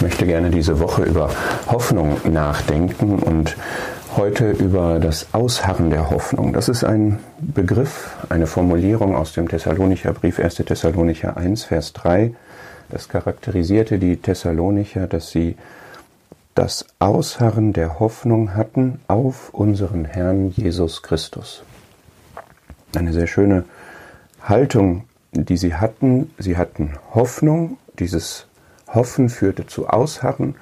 [0.00, 1.28] Ich möchte gerne diese Woche über
[1.66, 3.54] Hoffnung nachdenken und
[4.16, 6.54] heute über das Ausharren der Hoffnung.
[6.54, 10.54] Das ist ein Begriff, eine Formulierung aus dem Thessalonicher Brief, 1.
[10.54, 12.32] Thessalonicher 1, Vers 3.
[12.88, 15.56] Das charakterisierte die Thessalonicher, dass sie
[16.54, 21.62] das Ausharren der Hoffnung hatten auf unseren Herrn Jesus Christus.
[22.96, 23.64] Eine sehr schöne
[24.42, 26.30] Haltung, die sie hatten.
[26.38, 28.46] Sie hatten Hoffnung, dieses
[28.94, 30.54] Hoffen führte zu Ausharren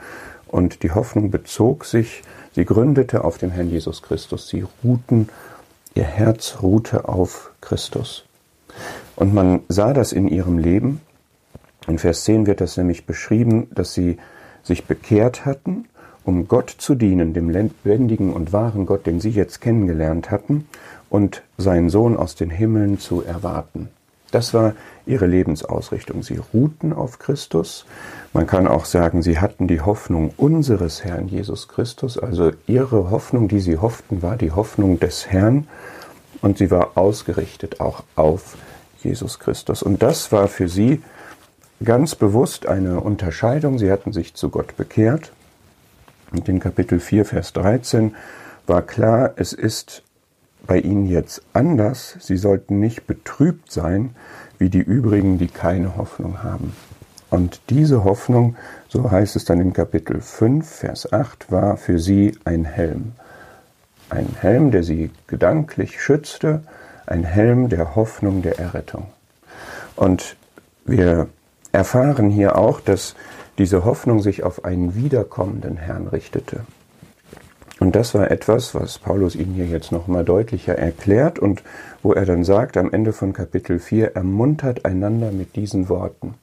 [0.46, 2.22] und die Hoffnung bezog sich,
[2.54, 4.48] sie gründete auf dem Herrn Jesus Christus.
[4.48, 5.28] Sie ruhten,
[5.94, 8.24] ihr Herz ruhte auf Christus.
[9.16, 11.00] Und man sah das in ihrem Leben.
[11.86, 14.18] In Vers 10 wird das nämlich beschrieben, dass sie
[14.62, 15.86] sich bekehrt hatten,
[16.24, 20.68] um Gott zu dienen, dem lebendigen und wahren Gott, den sie jetzt kennengelernt hatten,
[21.08, 23.88] und seinen Sohn aus den Himmeln zu erwarten.
[24.30, 24.74] Das war
[25.06, 26.22] ihre Lebensausrichtung.
[26.22, 27.86] Sie ruhten auf Christus.
[28.32, 32.18] Man kann auch sagen, sie hatten die Hoffnung unseres Herrn Jesus Christus.
[32.18, 35.66] Also ihre Hoffnung, die sie hofften, war die Hoffnung des Herrn.
[36.42, 38.56] Und sie war ausgerichtet auch auf
[39.02, 39.82] Jesus Christus.
[39.82, 41.02] Und das war für sie
[41.82, 43.78] ganz bewusst eine Unterscheidung.
[43.78, 45.32] Sie hatten sich zu Gott bekehrt.
[46.32, 48.14] Und in Kapitel 4, Vers 13
[48.66, 50.02] war klar, es ist
[50.68, 52.16] bei ihnen jetzt anders.
[52.20, 54.14] Sie sollten nicht betrübt sein
[54.58, 56.74] wie die übrigen, die keine Hoffnung haben.
[57.30, 58.56] Und diese Hoffnung,
[58.88, 63.12] so heißt es dann im Kapitel 5, Vers 8, war für sie ein Helm.
[64.10, 66.62] Ein Helm, der sie gedanklich schützte,
[67.06, 69.06] ein Helm der Hoffnung der Errettung.
[69.96, 70.36] Und
[70.84, 71.28] wir
[71.72, 73.14] erfahren hier auch, dass
[73.58, 76.60] diese Hoffnung sich auf einen wiederkommenden Herrn richtete.
[77.80, 81.62] Und das war etwas, was Paulus Ihnen hier jetzt nochmal deutlicher erklärt und
[82.02, 86.34] wo er dann sagt, am Ende von Kapitel 4, ermuntert einander mit diesen Worten.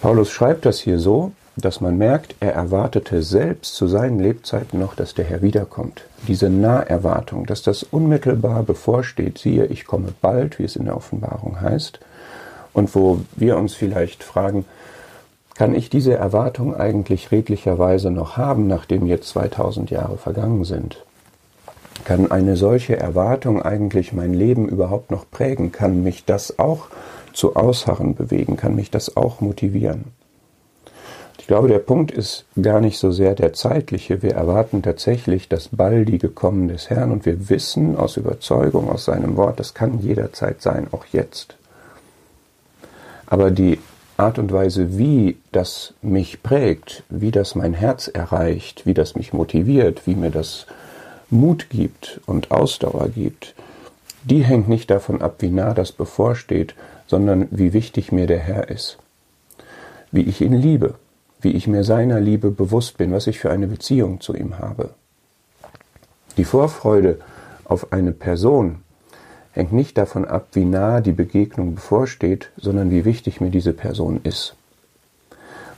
[0.00, 4.94] Paulus schreibt das hier so, dass man merkt, er erwartete selbst zu seinen Lebzeiten noch,
[4.94, 6.04] dass der Herr wiederkommt.
[6.26, 11.60] Diese Naherwartung, dass das unmittelbar bevorsteht, siehe, ich komme bald, wie es in der Offenbarung
[11.60, 12.00] heißt,
[12.72, 14.64] und wo wir uns vielleicht fragen,
[15.54, 21.04] kann ich diese Erwartung eigentlich redlicherweise noch haben, nachdem jetzt 2000 Jahre vergangen sind?
[22.04, 25.70] Kann eine solche Erwartung eigentlich mein Leben überhaupt noch prägen?
[25.70, 26.88] Kann mich das auch
[27.32, 28.56] zu Ausharren bewegen?
[28.56, 30.06] Kann mich das auch motivieren?
[31.38, 34.22] Ich glaube, der Punkt ist gar nicht so sehr der zeitliche.
[34.22, 39.36] Wir erwarten tatsächlich das baldige Kommen des Herrn und wir wissen aus Überzeugung, aus seinem
[39.36, 41.56] Wort, das kann jederzeit sein, auch jetzt.
[43.26, 43.78] Aber die
[44.22, 49.32] Art und Weise, wie das mich prägt, wie das mein Herz erreicht, wie das mich
[49.32, 50.66] motiviert, wie mir das
[51.28, 53.56] Mut gibt und Ausdauer gibt,
[54.22, 56.74] die hängt nicht davon ab, wie nah das bevorsteht,
[57.08, 58.96] sondern wie wichtig mir der Herr ist,
[60.12, 60.94] wie ich ihn liebe,
[61.40, 64.90] wie ich mir seiner Liebe bewusst bin, was ich für eine Beziehung zu ihm habe.
[66.36, 67.18] Die Vorfreude
[67.64, 68.82] auf eine Person,
[69.52, 74.20] hängt nicht davon ab, wie nah die Begegnung bevorsteht, sondern wie wichtig mir diese Person
[74.24, 74.56] ist.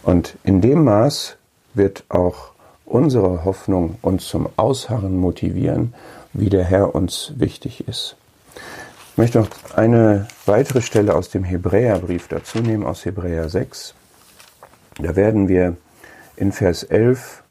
[0.02, 1.36] Und in dem Maß
[1.74, 2.52] wird auch
[2.84, 5.94] unsere Hoffnung uns zum Ausharren motivieren,
[6.32, 8.16] wie der Herr uns wichtig ist.
[9.12, 13.94] Ich möchte noch eine weitere Stelle aus dem Hebräerbrief dazu nehmen, aus Hebräer 6.
[14.98, 15.76] Da werden wir
[16.36, 17.42] in Vers 11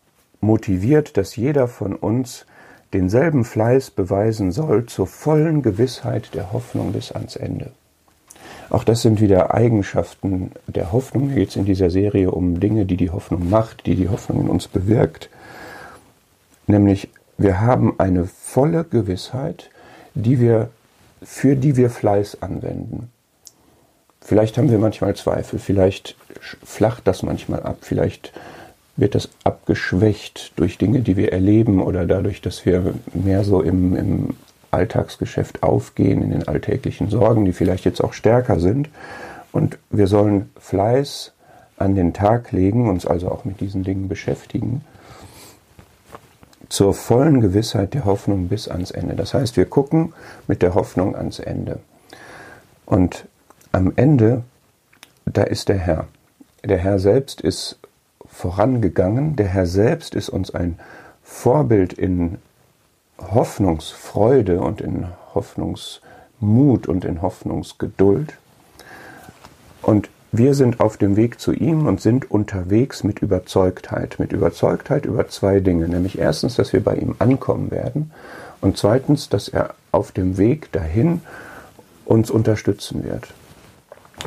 [0.42, 2.46] motiviert, dass jeder von uns
[2.94, 7.72] denselben Fleiß beweisen soll zur vollen Gewissheit der Hoffnung bis ans Ende.
[8.70, 11.28] Auch das sind wieder Eigenschaften der Hoffnung.
[11.28, 14.42] Hier geht es in dieser Serie um Dinge, die die Hoffnung macht, die die Hoffnung
[14.42, 15.30] in uns bewirkt.
[16.68, 19.70] Nämlich, wir haben eine volle Gewissheit,
[20.16, 20.70] die wir,
[21.22, 23.10] für die wir Fleiß anwenden.
[24.22, 26.16] Vielleicht haben wir manchmal Zweifel, vielleicht
[26.64, 28.32] flacht das manchmal ab, vielleicht
[28.96, 33.96] wird das abgeschwächt durch Dinge, die wir erleben oder dadurch, dass wir mehr so im,
[33.96, 34.30] im
[34.72, 38.90] Alltagsgeschäft aufgehen, in den alltäglichen Sorgen, die vielleicht jetzt auch stärker sind.
[39.52, 41.32] Und wir sollen Fleiß
[41.78, 44.84] an den Tag legen, uns also auch mit diesen Dingen beschäftigen,
[46.70, 49.16] zur vollen Gewissheit der Hoffnung bis ans Ende.
[49.16, 50.14] Das heißt, wir gucken
[50.48, 51.80] mit der Hoffnung ans Ende.
[52.86, 53.28] Und
[53.72, 54.44] am Ende,
[55.26, 56.08] da ist der Herr.
[56.64, 57.78] Der Herr selbst ist
[58.34, 59.36] vorangegangen.
[59.36, 60.80] Der Herr selbst ist uns ein
[61.24, 62.40] Vorbild in
[63.20, 68.34] Hoffnungsfreude und in Hoffnungsmut und in Hoffnungsgeduld.
[69.82, 74.16] Und wir sind auf dem Weg zu ihm und sind unterwegs mit Überzeugtheit.
[74.18, 75.88] Mit Überzeugtheit über zwei Dinge.
[75.88, 78.12] Nämlich erstens, dass wir bei ihm ankommen werden
[78.60, 81.22] und zweitens, dass er auf dem Weg dahin
[82.06, 83.28] uns unterstützen wird.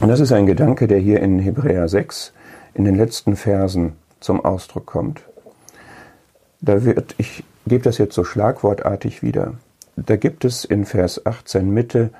[0.00, 2.32] Und das ist ein Gedanke, der hier in Hebräer 6
[2.76, 5.22] in den letzten Versen zum Ausdruck kommt.
[6.60, 9.54] Da wird, ich gebe das jetzt so schlagwortartig wieder.
[9.96, 12.10] Da gibt es in Vers 18 Mitte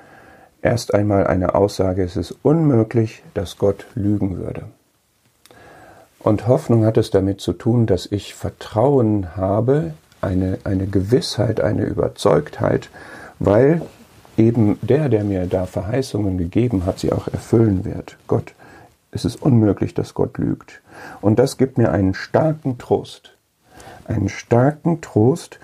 [0.63, 4.63] erst einmal eine Aussage, es ist unmöglich, dass Gott lügen würde.
[6.19, 11.85] Und Hoffnung hat es damit zu tun, dass ich Vertrauen habe, eine, eine Gewissheit, eine
[11.85, 12.89] Überzeugtheit,
[13.37, 13.83] weil
[14.35, 18.17] eben der, der mir da Verheißungen gegeben hat, sie auch erfüllen wird.
[18.25, 18.53] Gott,
[19.17, 20.81] es ist unmöglich, dass Gott lügt.
[21.21, 23.35] Und das gibt mir einen starken Trost.
[24.05, 25.59] Einen starken Trost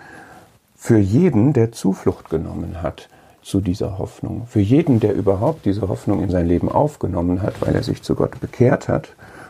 [0.76, 3.10] für jeden, der Zuflucht genommen hat
[3.44, 4.48] zu dieser Hoffnung.
[4.48, 8.16] Für jeden, der überhaupt diese Hoffnung in sein Leben aufgenommen hat, weil er sich zu
[8.16, 9.10] Gott bekehrt hat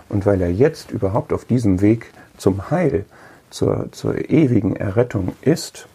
[0.09, 3.05] und weil er jetzt überhaupt auf diesem Weg zum Heil,
[3.49, 5.87] zur, zur ewigen Errettung ist,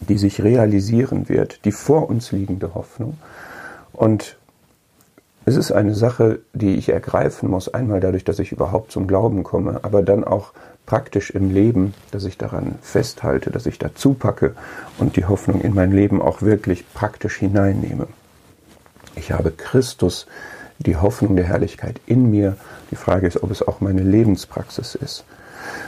[0.00, 3.18] die sich realisieren wird, die vor uns liegende Hoffnung.
[3.92, 4.36] Und
[5.46, 9.42] es ist eine Sache, die ich ergreifen muss, einmal dadurch, dass ich überhaupt zum Glauben
[9.42, 10.52] komme, aber dann auch
[10.86, 14.54] praktisch im Leben, dass ich daran festhalte, dass ich dazu packe
[14.98, 18.06] und die Hoffnung in mein Leben auch wirklich praktisch hineinnehme.
[19.16, 20.26] Ich habe Christus,
[20.78, 22.56] die Hoffnung der Herrlichkeit in mir.
[22.90, 25.24] Die Frage ist, ob es auch meine Lebenspraxis ist.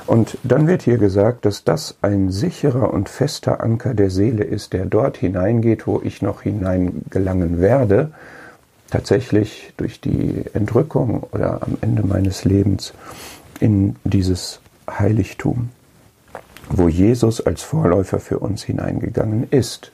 [0.06, 4.72] Und dann wird hier gesagt, dass das ein sicherer und fester Anker der Seele ist,
[4.72, 8.12] der dort hineingeht, wo ich noch hineingelangen werde,
[8.90, 12.92] tatsächlich durch die Entrückung oder am Ende meines Lebens
[13.60, 15.70] in dieses Heiligtum,
[16.68, 19.92] wo Jesus als Vorläufer für uns hineingegangen ist.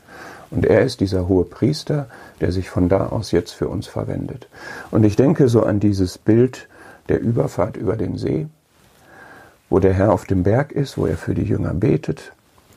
[0.51, 2.09] Und er ist dieser hohe Priester,
[2.41, 4.49] der sich von da aus jetzt für uns verwendet.
[4.91, 6.69] Und ich denke so an dieses Bild
[7.09, 8.47] der Überfahrt über den See,
[9.71, 12.33] wo der Herr auf dem Berg ist, wo er für die Jünger betet.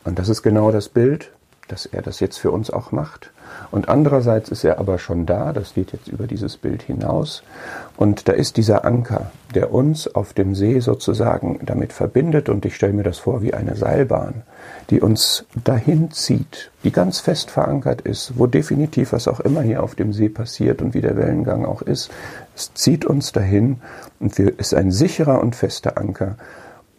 [0.06, 1.32] Und das ist genau das Bild,
[1.68, 3.32] dass er das jetzt für uns auch macht.
[3.72, 7.44] Und andererseits ist er aber schon da, das geht jetzt über dieses Bild hinaus.
[7.98, 12.50] Und da ist dieser Anker, der uns auf dem See sozusagen damit verbindet.
[12.50, 14.44] Und ich stelle mir das vor wie eine Seilbahn,
[14.90, 19.84] die uns dahin zieht, die ganz fest verankert ist, wo definitiv was auch immer hier
[19.84, 22.12] auf dem See passiert und wie der Wellengang auch ist.
[22.56, 23.82] Es zieht uns dahin
[24.20, 26.36] und es ist ein sicherer und fester Anker,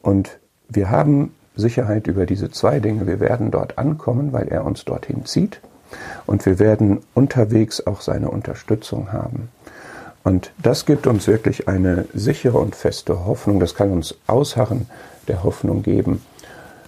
[0.07, 0.39] und
[0.69, 3.07] wir haben Sicherheit über diese zwei Dinge.
[3.07, 5.61] Wir werden dort ankommen, weil er uns dorthin zieht.
[6.27, 9.49] Und wir werden unterwegs auch seine Unterstützung haben.
[10.25, 13.61] Und das gibt uns wirklich eine sichere und feste Hoffnung.
[13.61, 14.87] Das kann uns Ausharren
[15.29, 16.23] der Hoffnung geben,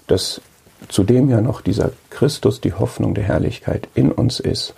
[0.08, 0.40] dass
[0.88, 4.74] zudem ja noch dieser Christus die Hoffnung der Herrlichkeit in uns ist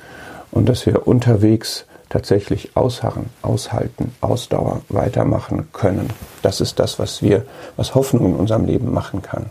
[0.51, 6.11] und dass wir unterwegs tatsächlich ausharren, aushalten, Ausdauer weitermachen können.
[6.43, 7.47] Das ist das, was wir,
[7.77, 9.51] was Hoffnung in unserem Leben machen kann.